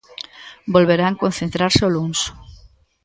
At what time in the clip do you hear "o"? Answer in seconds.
1.87-1.93